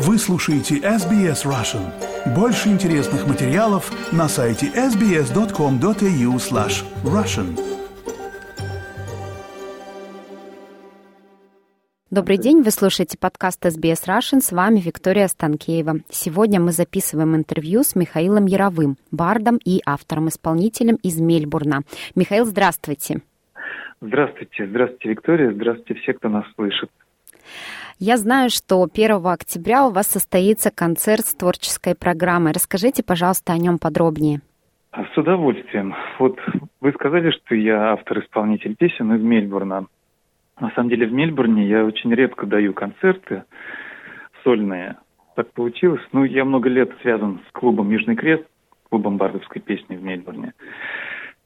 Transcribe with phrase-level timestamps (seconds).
[0.00, 1.90] Вы слушаете SBS Russian.
[2.32, 7.58] Больше интересных материалов на сайте sbs.com.au slash russian.
[12.12, 16.02] Добрый день, вы слушаете подкаст SBS Russian, с вами Виктория Станкеева.
[16.10, 21.80] Сегодня мы записываем интервью с Михаилом Яровым, бардом и автором-исполнителем из Мельбурна.
[22.14, 23.22] Михаил, здравствуйте.
[24.00, 26.88] Здравствуйте, здравствуйте, Виктория, здравствуйте все, кто нас слышит.
[28.00, 32.52] Я знаю, что 1 октября у вас состоится концерт с творческой программой.
[32.52, 34.40] Расскажите, пожалуйста, о нем подробнее.
[34.92, 35.96] С удовольствием.
[36.20, 36.38] Вот
[36.80, 39.86] вы сказали, что я автор-исполнитель песен из Мельбурна.
[40.60, 43.42] На самом деле в Мельбурне я очень редко даю концерты
[44.44, 44.96] сольные.
[45.34, 46.02] Так получилось.
[46.12, 48.44] Ну, я много лет связан с клубом «Южный крест»,
[48.90, 50.52] клубом бардовской песни в Мельбурне.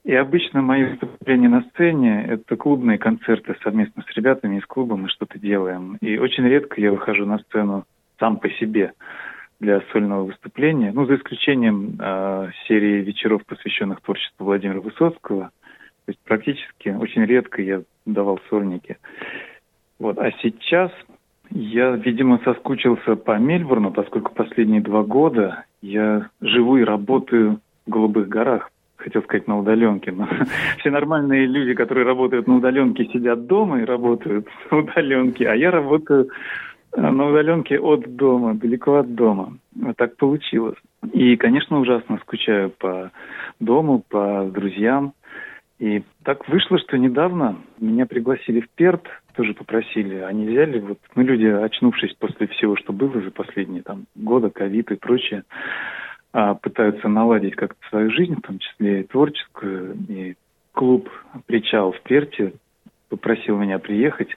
[0.05, 5.09] И обычно мои выступления на сцене– это клубные концерты совместно с ребятами из клуба, мы
[5.09, 5.97] что-то делаем.
[6.01, 7.85] И очень редко я выхожу на сцену
[8.19, 8.95] сам по себе
[9.61, 15.51] для сольного выступления, ну, за исключением э, серии вечеров, посвященных творчеству Владимира Высоцкого.
[16.05, 18.99] То есть практически очень редко я давал сольники.
[20.01, 20.19] Вот.
[20.19, 20.91] А сейчас
[21.51, 28.29] я, видимо, соскучился по Мельбурну, поскольку последние два года я живу и работаю в Голубых
[28.29, 30.29] горах, хотел сказать на удаленке, но
[30.79, 35.71] все нормальные люди, которые работают на удаленке, сидят дома и работают на удаленке, а я
[35.71, 36.29] работаю
[36.97, 39.59] э, на удаленке от дома, далеко от дома.
[39.75, 40.79] Вот так получилось.
[41.13, 43.11] И, конечно, ужасно скучаю по
[43.61, 45.15] дому, по друзьям.
[45.79, 49.03] И так вышло, что недавно меня пригласили в Перт,
[49.35, 54.05] тоже попросили, они взяли, вот мы люди, очнувшись после всего, что было за последние там
[54.15, 59.97] года, ковид и прочее, а, пытаются наладить как-то свою жизнь, в том числе и творческую.
[60.09, 60.35] И
[60.73, 61.11] клуб
[61.47, 62.55] «Причал» в Перте
[63.09, 64.31] попросил меня приехать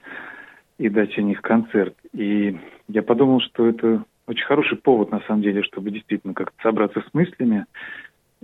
[0.78, 1.94] и дать у них концерт.
[2.12, 7.00] И я подумал, что это очень хороший повод, на самом деле, чтобы действительно как-то собраться
[7.00, 7.64] с мыслями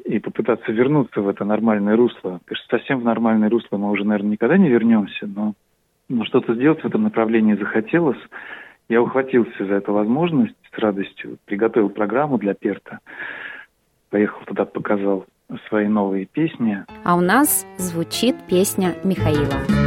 [0.05, 2.41] и попытаться вернуться в это нормальное русло.
[2.47, 5.55] Конечно, совсем в нормальное русло мы уже, наверное, никогда не вернемся, но,
[6.09, 8.19] но что-то сделать в этом направлении захотелось.
[8.89, 13.01] Я ухватился за эту возможность с радостью, приготовил программу для Перта
[14.13, 15.27] поехал туда, показал
[15.69, 16.85] свои новые песни.
[17.05, 19.82] А у нас звучит песня Михаила.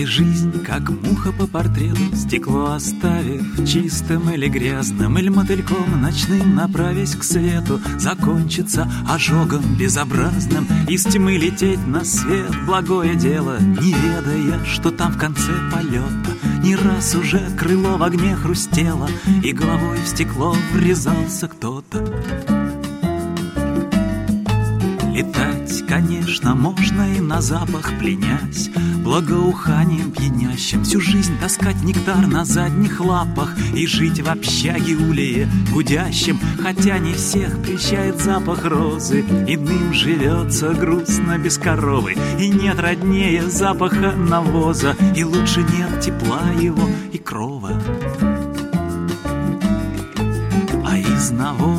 [0.00, 7.14] Ли жизнь, как муха по портрету, Стекло оставив чистым или грязным, Или мотыльком ночным направясь
[7.14, 14.90] к свету, Закончится ожогом безобразным, Из тьмы лететь на свет благое дело, Не ведая, что
[14.90, 16.32] там в конце полета
[16.62, 19.08] Не раз уже крыло в огне хрустело,
[19.42, 22.49] И головой в стекло врезался кто-то.
[25.20, 28.70] Летать, конечно, можно и на запах пленясь,
[29.04, 36.40] Благоуханием пьянящим Всю жизнь таскать нектар на задних лапах И жить в общаге улее гудящим
[36.62, 39.20] Хотя не всех прещает запах розы.
[39.20, 46.88] Иным живется грустно без коровы И нет роднее запаха навоза И лучше нет тепла его
[47.12, 47.72] и крова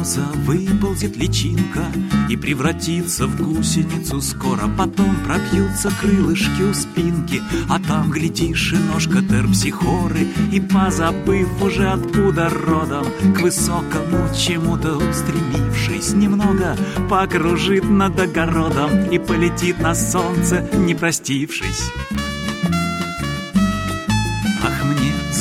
[0.02, 1.86] навоза выползет личинка
[2.30, 4.22] И превратится в гусеницу.
[4.22, 10.28] Скоро Потом пропьются крылышки у спинки А там, глядишь, и ножка терпсихоры.
[10.52, 16.76] И позабыв уже откуда родом К высокому чему-то устремившись Немного
[17.10, 21.92] покружит над огородом И полетит на солнце, не простившись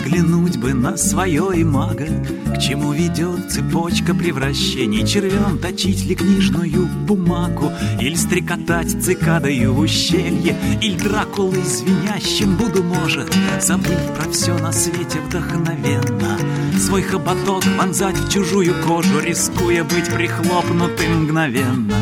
[0.01, 2.07] Взглянуть бы на свое имаго,
[2.55, 10.57] К чему ведет цепочка превращений, Червем точить ли книжную бумагу, Или стрекотать цикадою в ущелье,
[10.81, 13.31] Или Дракулой звенящим буду, может,
[13.61, 16.39] Забыть про все на свете вдохновенно,
[16.79, 21.95] Свой хоботок вонзать в чужую кожу, Рискуя быть прихлопнутым мгновенно.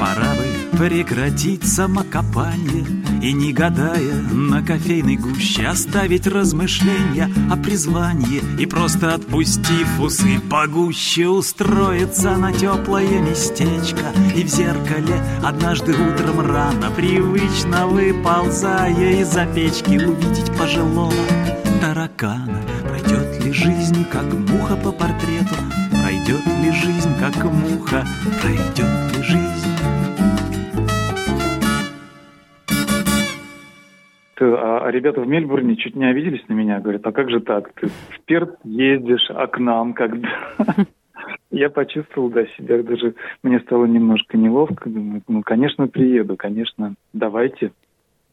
[0.00, 0.34] Пора
[0.80, 2.86] прекратить самокопание
[3.20, 11.28] и не гадая на кофейной гуще Оставить размышления о призвании И просто отпустив усы погуще
[11.28, 14.06] Устроиться на теплое местечко.
[14.34, 21.12] И в зеркале однажды утром рано Привычно выползая из-за печки Увидеть пожилого
[21.82, 22.62] таракана.
[22.88, 25.56] Пройдет ли жизнь, как муха по портрету?
[25.90, 28.06] Пройдет ли жизнь, как муха?
[28.40, 29.59] Пройдет ли жизнь
[34.90, 38.20] ребята в Мельбурне чуть не обиделись на меня, говорят, а как же так, ты в
[38.26, 40.28] Перт ездишь, а к нам когда?
[41.50, 47.72] я почувствовал, да, себя даже, мне стало немножко неловко, думаю, ну, конечно, приеду, конечно, давайте,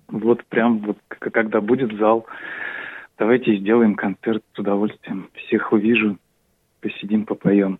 [0.08, 2.26] вот прям вот, когда будет зал,
[3.18, 6.18] давайте сделаем концерт с удовольствием, всех увижу,
[6.82, 7.80] посидим, попоем.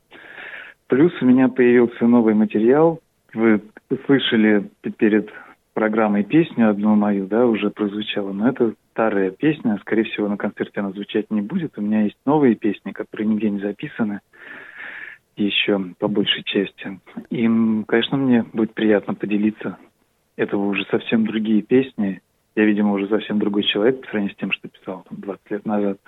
[0.88, 3.00] Плюс у меня появился новый материал,
[3.34, 3.62] вы
[4.06, 5.32] слышали перед
[5.78, 10.80] программой песню одну мою, да, уже прозвучала, но это старая песня, скорее всего, на концерте
[10.80, 11.78] она звучать не будет.
[11.78, 14.22] У меня есть новые песни, которые нигде не записаны
[15.36, 17.00] еще по большей части.
[17.30, 17.48] И,
[17.88, 19.78] конечно, мне будет приятно поделиться.
[20.36, 22.22] Это уже совсем другие песни.
[22.56, 25.66] Я, видимо, уже совсем другой человек по сравнению с тем, что писал там, 20 лет
[25.68, 26.00] назад.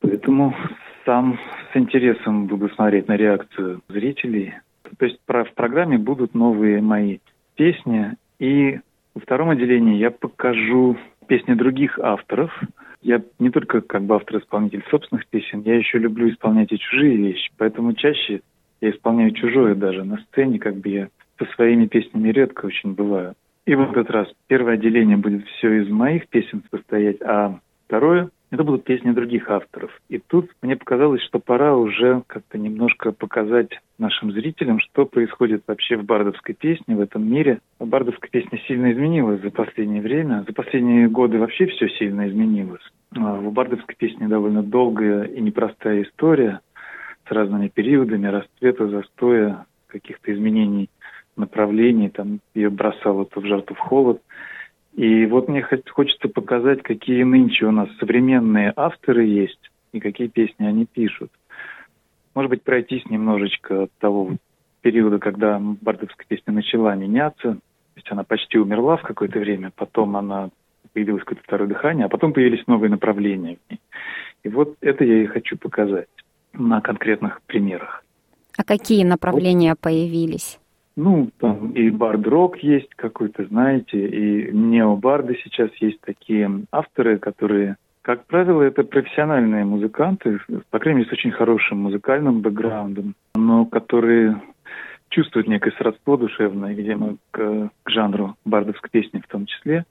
[0.00, 0.56] Поэтому
[1.04, 1.38] сам
[1.72, 4.54] с интересом буду смотреть на реакцию зрителей.
[4.98, 7.18] То есть в программе будут новые мои
[7.54, 8.16] песни.
[8.38, 8.80] И
[9.14, 10.96] во втором отделении я покажу
[11.26, 12.50] песни других авторов–
[13.04, 17.50] я не только как бы автор-исполнитель собственных песен, я еще люблю исполнять и чужие вещи,
[17.58, 18.40] поэтому чаще
[18.80, 20.04] я исполняю чужое даже.
[20.04, 21.08] На сцене, как бы я
[21.38, 23.34] со своими песнями редко очень бываю.
[23.66, 28.64] И в этот раз первое отделение будет все из моих песен состоять, а второе это
[28.64, 29.90] будут песни других авторов.
[30.08, 35.96] И тут мне показалось, что пора уже как-то немножко показать нашим зрителям, что происходит вообще
[35.96, 37.60] в бардовской песне, в этом мире.
[37.78, 40.44] Бардовская песня сильно изменилась за последнее время.
[40.46, 42.82] За последние годы вообще все сильно изменилось.
[43.16, 46.60] А, в бардовской песне довольно долгая и непростая история
[47.28, 50.90] с разными периодами расцвета, застоя, каких-то изменений
[51.36, 54.22] направлений, там ее бросало то в жар, то в холод.
[54.94, 60.66] И вот мне хочется показать, какие нынче у нас современные авторы есть и какие песни
[60.66, 61.32] они пишут.
[62.34, 64.36] Может быть, пройтись немножечко от того
[64.82, 67.54] периода, когда бардовская песня начала меняться.
[67.54, 70.50] То есть она почти умерла в какое-то время, потом она
[70.92, 73.80] появилось какое-то второе дыхание, а потом появились новые направления в ней.
[74.44, 76.08] И вот это я и хочу показать
[76.52, 78.04] на конкретных примерах.
[78.56, 79.80] А какие направления вот.
[79.80, 80.60] появились?
[80.96, 88.26] Ну, там и бард-рок есть какой-то, знаете, и необарды сейчас есть такие авторы, которые, как
[88.26, 90.38] правило, это профессиональные музыканты,
[90.70, 94.40] по крайней мере, с очень хорошим музыкальным бэкграундом, но которые
[95.08, 99.84] чувствуют некое сродство душевное, видимо, к, к жанру бардовской песни в том числе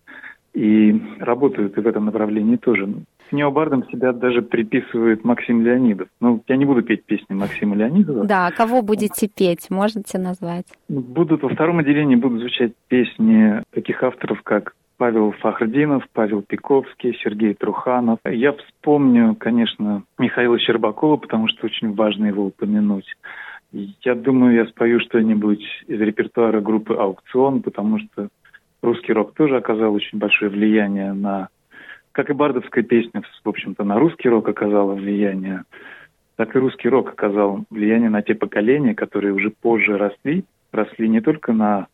[0.54, 2.88] и работают и в этом направлении тоже.
[3.33, 6.07] К необардам себя даже приписывает Максим Леонидов.
[6.21, 8.25] Ну, я не буду петь песни Максима Леонидова.
[8.25, 10.68] Да, кого будете петь, можете назвать?
[10.88, 17.56] Будут во втором отделении будут звучать песни таких авторов, как Павел Фахрдинов, Павел Пиковский, Сергей
[17.56, 18.19] Труханов.
[18.24, 23.12] Я вспомню, конечно, Михаила Щербакова, потому что очень важно его упомянуть.
[23.71, 28.27] Я думаю, я спою что-нибудь из репертуара группы «Аукцион», потому что
[28.83, 31.47] русский рок тоже оказал очень большое влияние на...
[32.13, 35.63] Как и бардовская песня, в общем-то, на русский рок оказала влияние,
[36.36, 41.21] так и русский рок оказал влияние на те поколения, которые уже позже росли, росли не
[41.21, 41.88] только на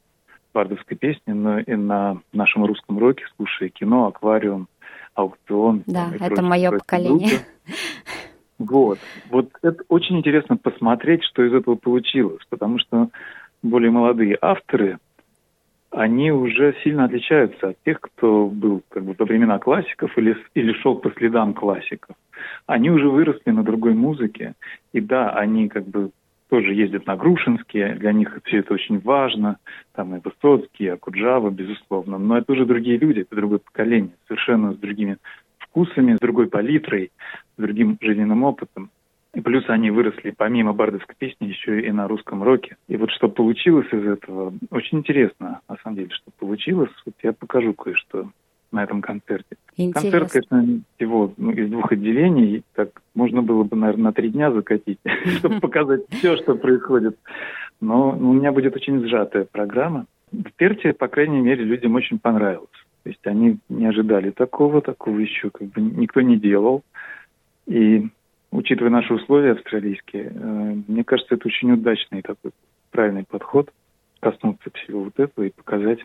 [0.53, 4.67] бардовской песне, но и на нашем русском роке, слушая кино, аквариум,
[5.13, 5.83] аукцион.
[5.87, 7.29] Да, это прочее, мое поколение.
[7.29, 7.45] Группы.
[8.59, 8.99] Вот.
[9.29, 13.07] Вот это очень интересно посмотреть, что из этого получилось, потому что
[13.63, 14.97] более молодые авторы–
[15.91, 20.73] они уже сильно отличаются от тех, кто был как бы во времена классиков или, или
[20.73, 22.15] шел по следам классиков.
[22.67, 24.53] Они уже выросли на другой музыке,
[24.93, 26.11] и да, они как бы
[26.49, 29.57] тоже ездят на Грушинские, для них все это очень важно,
[29.93, 34.73] там и Высоцкий, и Акуджава, безусловно, но это уже другие люди, это другое поколение, совершенно
[34.73, 35.17] с другими
[35.57, 37.11] вкусами, с другой палитрой,
[37.55, 38.89] с другим жизненным опытом.
[39.35, 42.77] И плюс они выросли помимо бардовской песни еще и на русском роке.
[42.87, 46.89] И вот что получилось из этого, очень интересно, на самом деле, что получилось.
[47.05, 48.29] Вот я покажу кое-что
[48.71, 49.55] на этом концерте.
[49.77, 50.19] Интересно.
[50.19, 54.51] Концерт, конечно, всего ну, из двух отделений, так можно было бы, наверное, на три дня
[54.51, 54.99] закатить,
[55.37, 57.17] чтобы показать все, что происходит.
[57.81, 60.05] Но ну, у меня будет очень сжатая программа.
[60.31, 62.67] В Перте, по крайней мере, людям очень понравилось.
[63.03, 66.83] То есть они не ожидали такого, такого еще как бы никто не делал.
[67.65, 68.07] И
[68.51, 72.51] учитывая наши условия австралийские, э, мне кажется, это очень удачный такой
[72.91, 73.71] правильный подход
[74.19, 75.99] коснуться всего вот этого и показать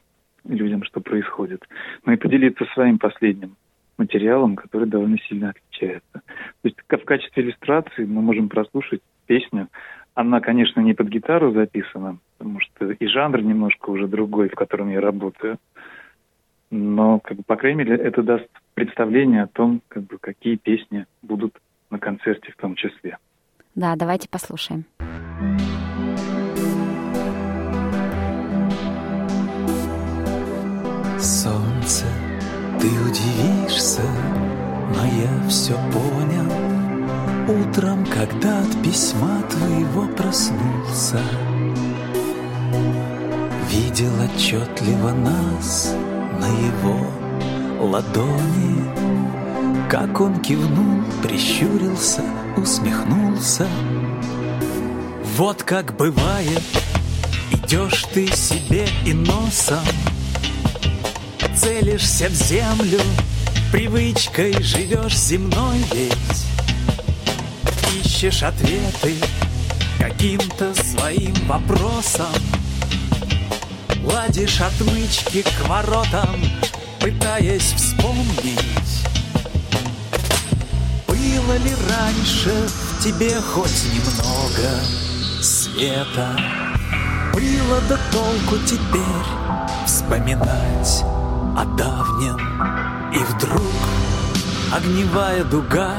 [0.45, 1.67] людям, что происходит.
[2.05, 3.57] Ну и поделиться своим последним
[3.97, 6.13] материалом, который довольно сильно отличается.
[6.13, 6.23] То
[6.65, 9.69] есть в качестве иллюстрации мы можем прослушать песню.
[10.15, 14.91] Она, конечно, не под гитару записана, потому что и жанр немножко уже другой, в котором
[14.91, 15.59] я работаю.
[16.71, 21.07] Но, как бы, по крайней мере, это даст представление о том, как бы, какие песни
[21.23, 21.57] будут
[21.95, 23.19] на концерте в том числе.
[23.75, 24.85] Да, давайте послушаем.
[31.19, 32.07] Солнце,
[32.81, 34.03] ты удивишься,
[34.95, 36.51] но я все понял.
[37.63, 41.21] Утром, когда от письма твоего проснулся
[43.69, 45.95] Видел отчетливо нас
[46.41, 46.97] на его
[47.81, 49.24] ладони
[49.89, 52.23] Как он кивнул, прищурился,
[52.57, 53.69] усмехнулся
[55.37, 56.63] Вот как бывает,
[57.53, 59.85] идешь ты себе и носом
[61.57, 63.01] Целишься в землю,
[63.71, 66.45] привычкой живешь земной ведь
[68.25, 69.15] ищешь ответы
[69.99, 72.27] каким-то своим вопросам.
[74.05, 76.41] Ладишь отмычки к воротам,
[77.01, 78.84] пытаясь вспомнить.
[81.45, 84.81] Было ли раньше в тебе хоть немного
[85.43, 86.39] света?
[87.35, 91.05] Было до толку теперь вспоминать
[91.55, 92.39] о давнем.
[93.13, 93.75] И вдруг
[94.73, 95.97] огневая дуга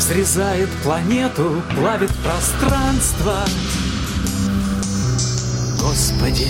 [0.00, 3.44] Срезает планету, плавит пространство
[5.78, 6.48] Господи,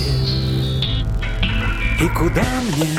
[2.01, 2.99] и куда мне?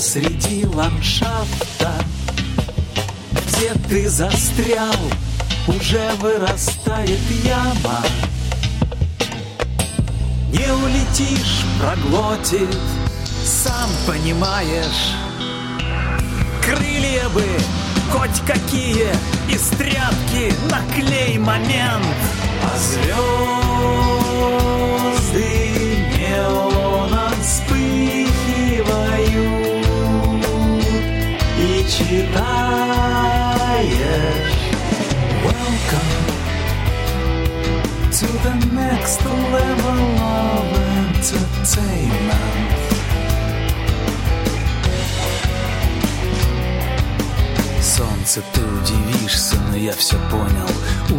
[0.00, 1.92] Посреди ландшафта,
[3.34, 4.96] где ты застрял,
[5.68, 8.02] уже вырастает яма.
[10.50, 12.78] Не улетишь, проглотит,
[13.44, 15.12] сам понимаешь.
[16.64, 17.44] Крылья бы
[18.10, 19.10] хоть какие
[19.50, 22.06] из тряпки наклей момент,
[22.64, 23.40] а звезды
[32.08, 33.90] читаешь.
[35.44, 36.14] Welcome
[38.18, 39.20] to the next
[39.52, 40.66] level of
[41.04, 42.40] entertainment.
[47.82, 50.70] Солнце, ты удивишься, но я все понял.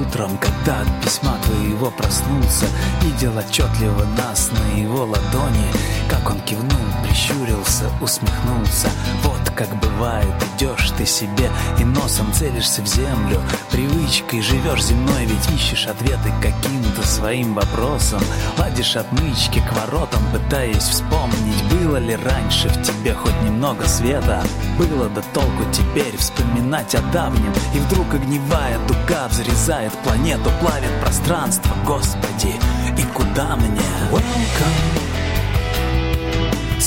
[0.02, 2.66] Утром, когда от письма твоего проснулся
[3.02, 5.68] Видел отчетливо нас на его ладони
[6.12, 8.90] Как он кивнул, прищурился, усмехнулся.
[9.24, 11.50] Вот как бывает, идешь ты себе
[11.80, 13.40] и носом целишься в землю.
[13.72, 18.22] Привычкой живешь земной, ведь ищешь ответы каким-то своим вопросам.
[18.58, 24.44] Ладишь отмычки к воротам, пытаясь вспомнить Было ли раньше в тебе хоть немного света.
[24.78, 31.72] Было до толку теперь вспоминать о давнем И вдруг огневая дуга взрезает планету, плавит пространство.
[31.86, 32.56] Господи,
[32.98, 33.80] и куда мне?
[34.12, 35.11] Welcome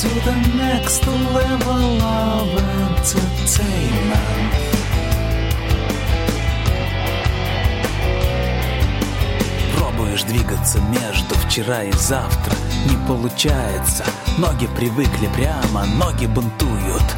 [0.01, 2.49] to the next level of
[2.83, 4.51] entertainment.
[9.77, 12.53] Пробуешь двигаться между вчера и завтра,
[12.89, 14.03] не получается.
[14.37, 17.15] Ноги привыкли прямо, ноги бунтуют.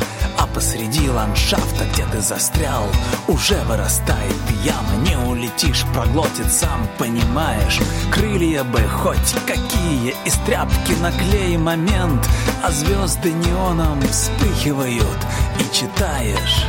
[0.57, 2.87] Посреди ландшафта, где ты застрял,
[3.27, 4.33] уже вырастает
[4.63, 4.95] яма.
[5.07, 7.79] Не улетишь, проглотит, сам понимаешь.
[8.11, 12.27] Крылья бы хоть какие, из тряпки наклей момент,
[12.63, 15.19] а звезды неоном вспыхивают
[15.59, 16.65] и читаешь.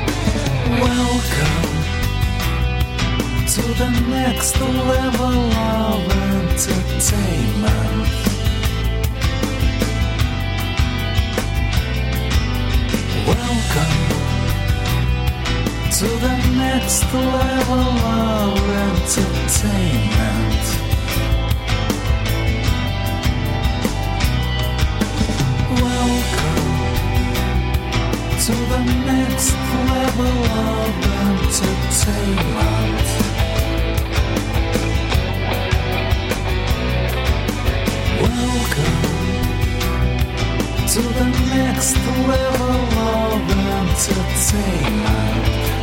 [0.83, 1.79] Welcome
[3.47, 6.03] to the next level of
[6.53, 8.28] entertainment.
[16.79, 18.55] Next level of
[18.87, 20.65] entertainment.
[25.83, 26.71] Welcome
[28.45, 28.81] to the
[29.11, 29.53] next
[29.91, 30.93] level of
[31.27, 33.07] entertainment.
[38.23, 38.99] Welcome
[40.95, 41.95] to the next
[42.29, 43.41] level of
[43.75, 45.78] entertainment.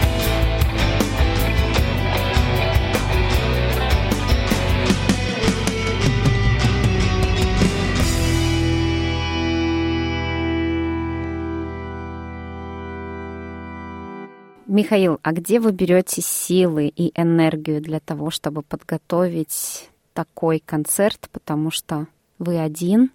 [14.67, 21.69] Михаил, а где вы берете силы и энергию для того, чтобы подготовить такой концерт, потому
[21.69, 22.07] что
[22.39, 23.11] вы один?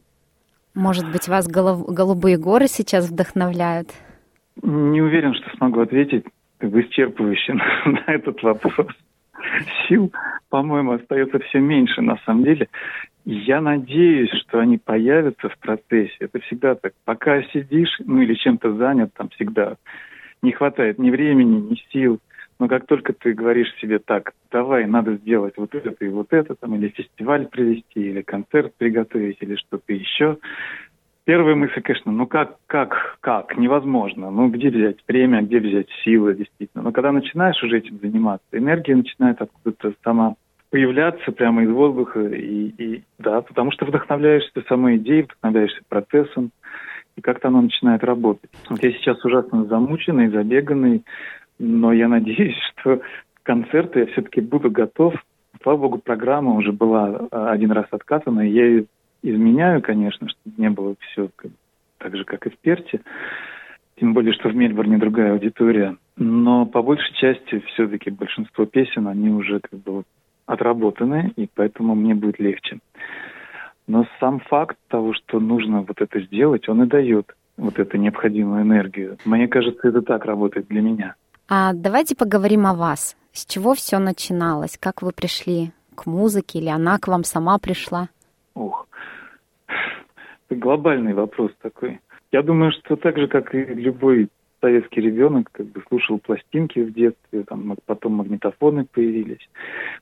[0.74, 3.88] Может быть, вас голубые горы сейчас вдохновляют?
[4.62, 6.24] Не уверен, что смогу ответить
[6.58, 7.54] как исчерпывающе
[7.86, 8.86] на этот вопрос.
[9.88, 10.12] Сил,
[10.50, 12.68] по-моему, остается все меньше на самом деле.
[13.24, 16.14] Я надеюсь, что они появятся в процессе.
[16.20, 16.92] Это всегда так.
[17.04, 19.76] Пока сидишь, ну или чем-то занят, там всегда
[20.42, 22.20] не хватает ни времени, ни сил.
[22.58, 26.54] Но как только ты говоришь себе так, давай, надо сделать вот это и вот это,
[26.54, 30.38] там, или фестиваль провести, или концерт приготовить, или что-то еще,
[31.30, 34.30] Первая мысль, конечно, ну как, как, как, невозможно.
[34.30, 36.82] Ну где взять время, где взять силы, действительно.
[36.82, 40.34] Но когда начинаешь уже этим заниматься, энергия начинает откуда-то сама
[40.70, 42.20] появляться прямо из воздуха.
[42.20, 46.50] И, и да, потому что вдохновляешься самой идеей, вдохновляешься процессом,
[47.20, 48.50] и как-то оно начинает работать.
[48.68, 51.04] Вот я сейчас ужасно замученный, забеганный,
[51.58, 53.00] но я надеюсь, что
[53.42, 55.14] концерты я все-таки буду готов.
[55.62, 58.84] Слава богу, программа уже была а, один раз откатана, я ее
[59.22, 61.28] изменяю, конечно, чтобы не было все
[61.98, 63.00] так же, как и в Перте.
[63.96, 65.96] Тем более, что в Мельбурне другая аудитория.
[66.16, 70.04] Но по большей части все-таки большинство песен, они уже как бы
[70.46, 72.78] отработаны, и поэтому мне будет легче.
[73.90, 78.62] Но сам факт того, что нужно вот это сделать, он и дает вот эту необходимую
[78.62, 79.16] энергию.
[79.24, 81.16] Мне кажется, это так работает для меня.
[81.48, 83.16] А давайте поговорим о вас.
[83.32, 84.78] С чего все начиналось?
[84.78, 88.08] Как вы пришли к музыке или она к вам сама пришла?
[88.54, 88.84] Это
[90.50, 91.98] глобальный вопрос такой.
[92.30, 94.28] Я думаю, что так же, как и любой
[94.60, 99.48] советский ребенок как бы слушал пластинки в детстве, там потом магнитофоны появились.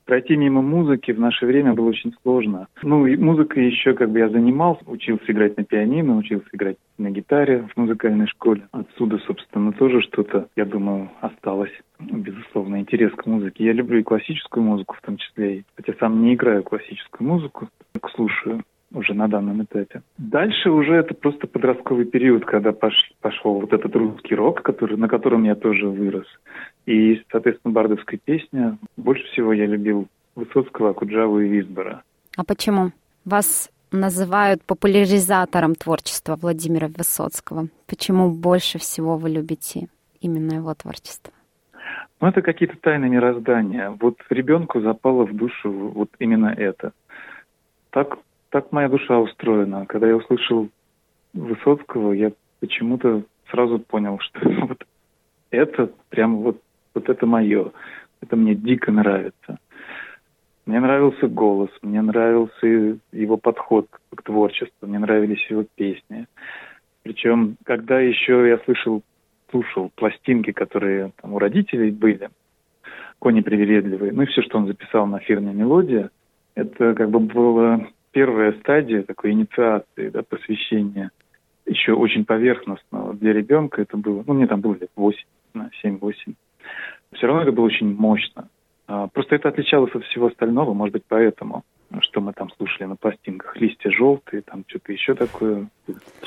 [0.05, 2.67] Пройти мимо музыки в наше время было очень сложно.
[2.83, 7.09] Ну и музыкой еще как бы я занимался, учился играть на пианино, учился играть на
[7.09, 8.67] гитаре в музыкальной школе.
[8.71, 11.73] Отсюда, собственно, тоже что-то, я думаю, осталось.
[11.99, 13.65] Безусловно, интерес к музыке.
[13.65, 18.09] Я люблю и классическую музыку в том числе, хотя сам не играю классическую музыку, так
[18.11, 20.01] слушаю уже на данном этапе.
[20.17, 25.07] Дальше уже это просто подростковый период, когда пош, пошел вот этот русский рок, который, на
[25.07, 26.27] котором я тоже вырос.
[26.85, 28.77] И, соответственно, бардовская песня.
[28.97, 32.03] Больше всего я любил Высоцкого, Акуджаву и Висбора.
[32.35, 32.91] А почему?
[33.25, 37.67] Вас называют популяризатором творчества Владимира Высоцкого.
[37.87, 39.87] Почему больше всего вы любите
[40.21, 41.33] именно его творчество?
[42.21, 43.95] Ну, это какие-то тайны мироздания.
[43.99, 46.91] Вот ребенку запало в душу вот именно это.
[47.91, 48.17] Так
[48.49, 49.85] так моя душа устроена.
[49.85, 50.69] Когда я услышал
[51.33, 54.83] Высоцкого, я почему-то сразу понял, что вот
[55.51, 56.61] это прям вот,
[56.93, 57.71] вот это мое.
[58.21, 59.59] Это мне дико нравится.
[60.65, 66.27] Мне нравился голос, мне нравился его подход к творчеству, мне нравились его песни.
[67.01, 69.01] Причем, когда еще я слышал,
[69.49, 72.29] слушал пластинки, которые там у родителей были,
[73.17, 76.11] «Кони привередливые», ну и все, что он записал на фирме «Мелодия»,
[76.53, 81.11] это как бы было первая стадия такой инициации, да, посвящения
[81.65, 83.81] еще очень поверхностного для ребенка.
[83.81, 85.17] Это было, ну, мне там было лет 8,
[85.83, 86.11] 7-8.
[87.13, 88.49] Все равно это было очень мощно.
[88.87, 91.63] А, просто это отличалось от всего остального, может быть, поэтому
[92.01, 95.67] что мы там слушали на пластинках, листья желтые, там что-то еще такое,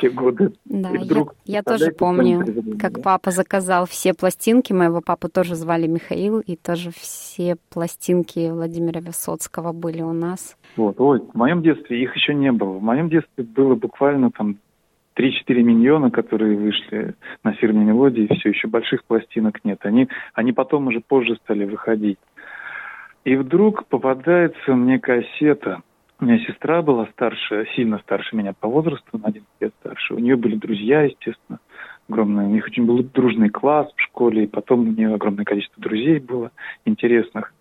[0.01, 0.53] те годы.
[0.65, 2.45] Да, вдруг, я, я тоже помню,
[2.79, 9.01] как папа заказал все пластинки, моего папу тоже звали Михаил, и тоже все пластинки Владимира
[9.01, 10.57] Высоцкого были у нас.
[10.77, 12.73] Вот, ой, в моем детстве их еще не было.
[12.73, 14.59] В моем детстве было буквально там
[15.17, 19.81] 3-4 миньона, которые вышли на фирме «Мелодии», все еще больших пластинок нет.
[19.85, 22.19] Они, они потом уже позже стали выходить.
[23.25, 25.83] И вдруг попадается мне кассета.
[26.21, 30.15] У меня сестра была старше, сильно старше меня по возрасту, на 11 лет старше.
[30.15, 31.59] У нее были друзья, естественно,
[32.09, 32.49] огромные.
[32.49, 36.19] У них очень был дружный класс в школе, и потом у нее огромное количество друзей
[36.19, 36.51] было
[36.85, 37.55] интересных.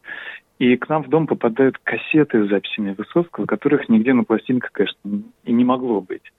[0.58, 5.00] И к нам в дом попадают кассеты с записями Высоцкого, которых нигде на пластинках, конечно,
[5.43, 6.32] и не могло быть.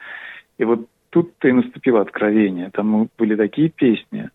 [0.58, 2.70] И вот тут-то и наступило откровение.
[2.70, 4.30] Там были такие песни.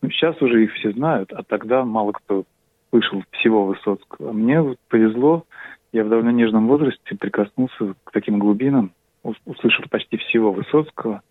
[0.00, 2.44] Ну, сейчас уже их все знают, а тогда мало кто
[2.92, 4.32] слышал всего Высоцкого.
[4.32, 5.44] Мне вот повезло,
[5.92, 11.22] я в довольно нежном возрасте прикоснулся к таким глубинам, услышал почти всего Высоцкого.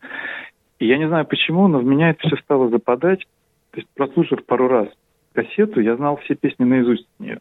[0.80, 3.28] И я не знаю почему, но в меня это все стало западать.
[3.72, 4.88] То есть, прослушав пару раз
[5.34, 7.40] кассету, я знал все песни наизусть нее.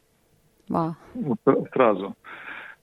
[0.68, 0.92] Wow.
[1.14, 1.38] Вот
[1.72, 2.14] сразу.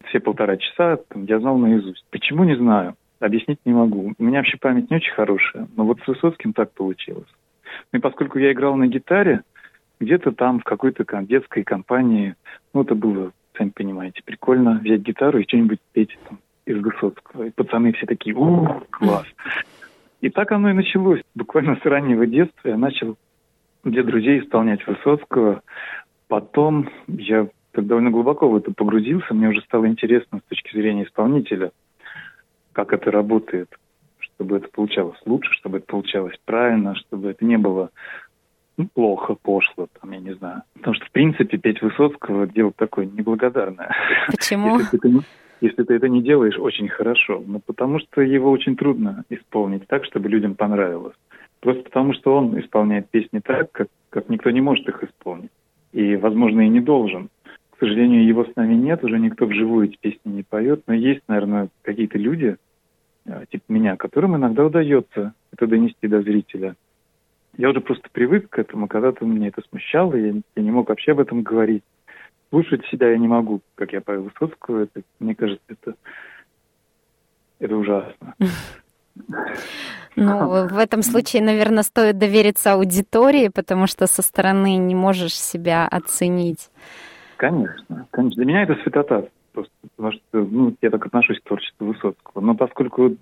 [0.06, 2.04] Все полтора часа там, я знал наизусть.
[2.10, 2.96] Почему, не знаю.
[3.20, 4.14] Объяснить не могу.
[4.18, 7.30] У меня вообще память не очень хорошая, но вот с Высоцким так получилось.
[7.92, 9.42] Ну и поскольку я играл на гитаре,
[10.00, 12.36] где-то там в какой-то детской компании,
[12.74, 17.44] ну, это было, сами понимаете, прикольно взять гитару и что-нибудь петь там из Высоцкого.
[17.44, 19.26] И пацаны все такие, у класс.
[20.22, 21.22] И так оно и началось.
[21.36, 23.18] Буквально с раннего детства я начал
[23.84, 25.62] для друзей исполнять Высоцкого.
[26.28, 29.34] Потом я так довольно глубоко в это погрузился.
[29.34, 31.72] Мне уже стало интересно с точки зрения исполнителя,
[32.74, 33.70] как это работает,
[34.20, 37.92] чтобы это получалось лучше, чтобы это получалось правильно, чтобы это не было
[38.78, 40.62] ну, плохо, пошло, там, я не знаю.
[40.76, 43.96] Потому что, в принципе, петь Высоцкого– дело такое неблагодарное.
[44.28, 44.80] Почему?
[45.60, 47.44] Если ты это не делаешь, очень хорошо.
[47.46, 51.16] Но потому что его очень трудно исполнить так, чтобы людям понравилось.
[51.60, 55.50] Просто потому что он исполняет песни так, как, как никто не может их исполнить.
[55.94, 57.30] И, возможно, и не должен.
[57.72, 61.22] К сожалению, его с нами нет, уже никто вживую эти песни не поет, но есть,
[61.28, 62.58] наверное, какие-то люди,
[63.28, 66.76] а, типа меня, которым иногда удается это донести до зрителя.
[67.58, 71.12] Я уже просто привык к этому, когда-то мне это смущало, я, я не мог вообще
[71.14, 71.84] об этом говорить.
[72.50, 75.96] Слушать себя я не могу, как я Павел Высоцкого, это, мне кажется, это,
[77.60, 78.36] это ужасно.
[80.16, 85.88] Ну, в этом случае, наверное, стоит довериться аудитории, потому что со стороны не можешь себя
[85.88, 86.70] оценить.
[87.38, 88.36] Конечно, конечно.
[88.36, 92.42] Для меня это святота, просто потому что ну, я так отношусь к творчеству Высоцкого.
[92.42, 93.16] Но поскольку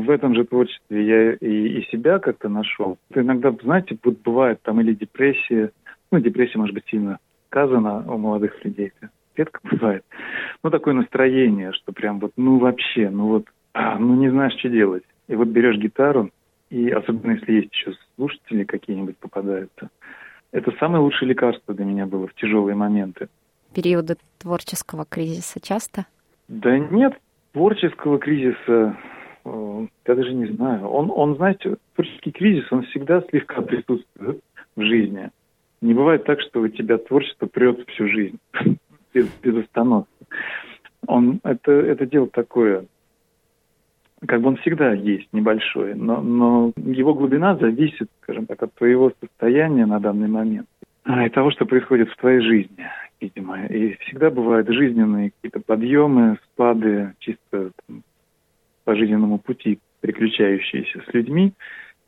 [0.00, 4.80] в этом же творчестве я и, и себя как-то нашел, иногда, знаете, вот бывает там
[4.80, 5.70] или депрессия,
[6.10, 8.92] ну, депрессия, может быть, сильно сказана у молодых людей,
[9.36, 10.04] редко бывает.
[10.62, 14.68] Ну, такое настроение, что прям вот, ну, вообще, ну вот, а, ну, не знаешь, что
[14.68, 15.04] делать.
[15.28, 16.30] И вот берешь гитару,
[16.70, 19.90] и особенно если есть еще слушатели какие-нибудь попадаются,
[20.52, 23.28] это самое лучшее лекарство для меня было в тяжелые моменты.
[23.74, 26.06] Периоды творческого кризиса часто?
[26.48, 27.14] Да нет,
[27.52, 28.96] творческого кризиса,
[30.06, 30.86] я даже не знаю.
[30.88, 34.40] Он, он, знаете, творческий кризис, он всегда слегка присутствует
[34.76, 35.30] в жизни.
[35.80, 38.38] Не бывает так, что у тебя творчество прет всю жизнь
[39.14, 40.10] без, без остановки.
[41.06, 42.84] Он, это, это дело такое,
[44.26, 49.12] как бы он всегда есть небольшой, но, но его глубина зависит, скажем так, от твоего
[49.20, 50.66] состояния на данный момент
[51.06, 52.86] и того, что происходит в твоей жизни,
[53.20, 53.64] видимо.
[53.66, 58.02] И всегда бывают жизненные какие-то подъемы, спады, чисто там,
[58.88, 61.52] по жизненному пути, приключающиеся с людьми.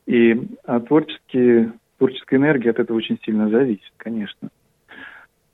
[0.06, 4.48] И а творческие, творческая энергия от этого очень сильно зависит, конечно.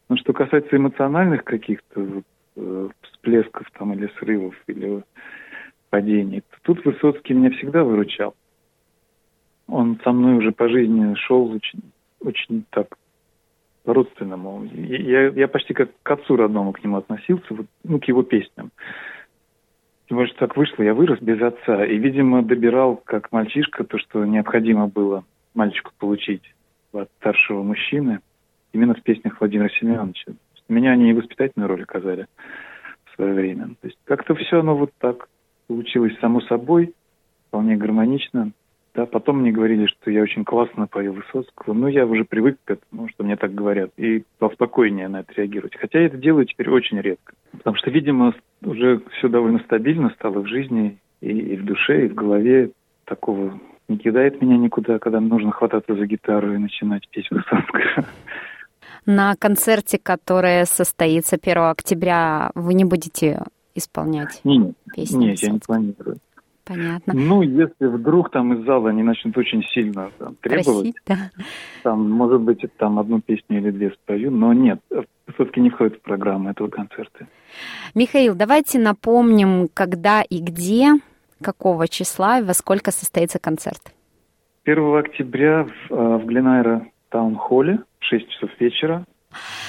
[0.08, 2.22] Но что касается эмоциональных каких-то
[2.54, 5.02] э, всплесков там или срывов, или
[5.90, 6.44] падений.
[6.62, 8.36] Тут Высоцкий меня всегда выручал.
[9.66, 11.82] Он со мной уже по жизни шел очень,
[12.20, 12.96] очень так
[13.82, 14.64] по-родственному.
[14.72, 18.70] Я, я почти как к отцу родному к нему относился, вот, ну, к его песням.
[20.08, 24.86] Может, так вышло, я вырос без отца, и, видимо, добирал, как мальчишка, то, что необходимо
[24.86, 26.42] было мальчику получить
[26.92, 28.20] от старшего мужчины,
[28.72, 30.32] именно в песнях Владимира Семеновича.
[30.68, 32.26] Меня они и воспитательную роль оказали
[33.04, 33.68] в свое время.
[33.80, 35.28] То есть как-то все оно вот так
[35.66, 36.94] получилось само собой,
[37.48, 38.52] вполне гармонично.
[38.94, 41.74] Да, потом мне говорили, что я очень классно пою Высоцкого.
[41.74, 45.76] Ну, я уже привык к этому, что мне так говорят, и поспокойнее на это реагировать.
[45.76, 47.34] Хотя я это делаю теперь очень редко.
[47.52, 48.34] Потому что, видимо,
[48.66, 52.70] уже все довольно стабильно стало в жизни и, и в душе, и в голове.
[53.04, 58.04] Такого не кидает меня никуда, когда нужно хвататься за гитару и начинать петь Высоцкого.
[59.06, 63.44] На концерте, который состоится 1 октября, вы не будете
[63.76, 65.26] исполнять нет, песни?
[65.26, 66.18] Нет, я не планирую.
[66.66, 67.14] Понятно.
[67.14, 71.30] Ну, если вдруг там из зала они начнут очень сильно там, требовать, Просить, да.
[71.84, 74.80] там, может быть, там одну песню или две спою, но нет,
[75.34, 77.28] все-таки не входит в программу этого концерта.
[77.94, 80.94] Михаил, давайте напомним, когда и где,
[81.40, 83.92] какого числа и во сколько состоится концерт.
[84.64, 89.04] 1 октября в, э, в Гленайро таун-холле в 6 часов вечера.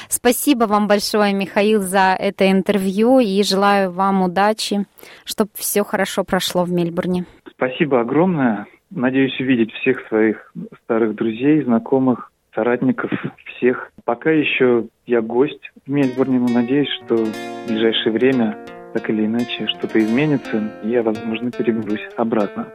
[0.09, 4.85] Спасибо вам большое, Михаил, за это интервью и желаю вам удачи,
[5.25, 7.25] чтобы все хорошо прошло в Мельбурне.
[7.49, 8.67] Спасибо огромное.
[8.89, 10.53] Надеюсь увидеть всех своих
[10.83, 13.11] старых друзей, знакомых, соратников,
[13.55, 13.91] всех.
[14.05, 18.57] Пока еще я гость в Мельбурне, но надеюсь, что в ближайшее время
[18.93, 22.67] так или иначе что-то изменится, и я, возможно, переберусь обратно.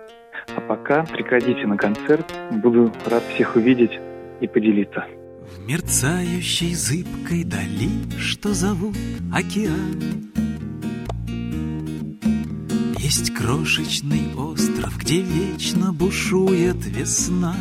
[0.56, 3.98] А пока приходите на концерт, буду рад всех увидеть
[4.40, 5.06] и поделиться.
[5.56, 8.96] В мерцающей зыбкой дали, что зовут
[9.32, 10.30] океан.
[12.98, 17.56] Есть крошечный остров, где вечно бушует весна.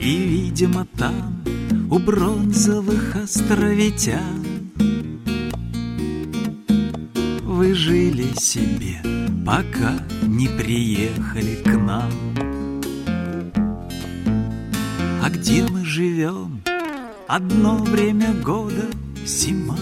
[0.00, 1.42] И, видимо, там
[1.90, 4.44] у бронзовых островитян.
[7.42, 9.00] Вы жили себе,
[9.46, 12.33] пока не приехали к нам
[15.44, 16.62] где мы живем?
[17.28, 18.86] Одно время года
[19.26, 19.76] зима.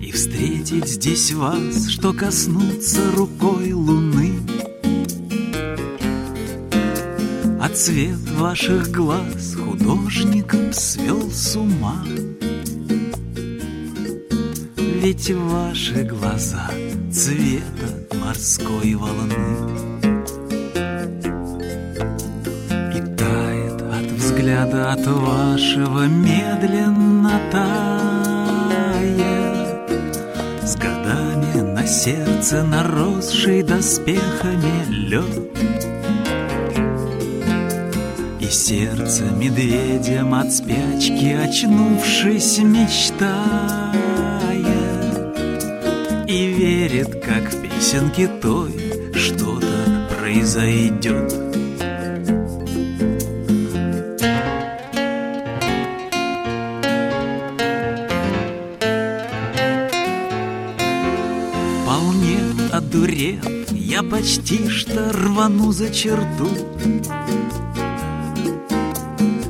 [0.00, 4.38] И встретить здесь вас, что коснуться рукой луны.
[7.60, 12.04] А цвет ваших глаз художником свел с ума.
[14.76, 16.70] Ведь ваши глаза
[17.10, 19.91] цвета морской волны
[24.52, 27.70] взгляда от вашего медленно тает.
[30.62, 35.24] С годами на сердце наросший доспехами лед.
[38.40, 43.22] И сердце медведем от спячки очнувшись мечтает.
[46.28, 48.72] И верит, как в песенке той
[49.14, 51.51] что-то произойдет
[64.22, 66.48] почти что рвану за черту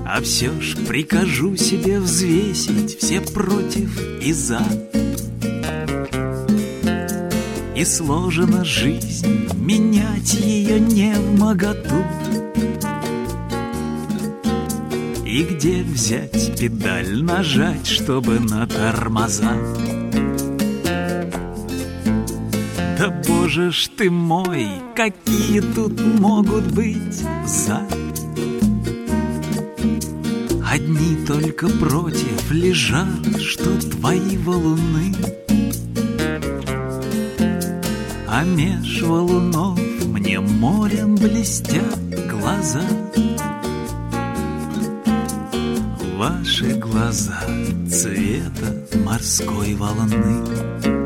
[0.06, 4.62] А все ж прикажу себе взвесить все против и за.
[7.76, 12.04] И сложена жизнь, менять ее не в моготу.
[15.26, 19.56] И где взять педаль нажать, чтобы на тормоза
[23.52, 27.86] Да боже ж ты мой, какие тут могут быть за
[30.70, 35.14] Одни только против лежат, что твои валуны.
[38.26, 41.98] А меж валунов мне морем блестят
[42.30, 42.84] глаза.
[46.16, 47.40] Ваши глаза
[47.86, 51.01] цвета морской волны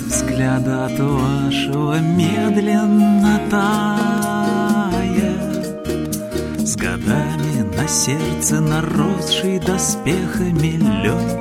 [0.00, 5.02] взгляда от вашего медленно тает
[6.58, 11.38] С годами на сердце наросший доспехами лед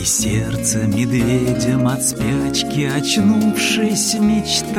[0.00, 4.76] И сердце медведем от спячки очнувшись мечтает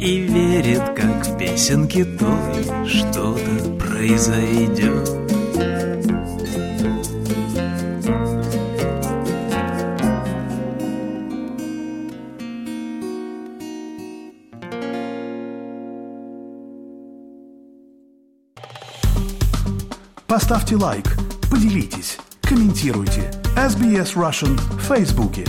[0.00, 5.27] И верит, как в песенке той что-то произойдет
[20.38, 21.16] Поставьте лайк,
[21.50, 23.32] поделитесь, комментируйте.
[23.56, 25.44] SBS Russian в Фейсбуке.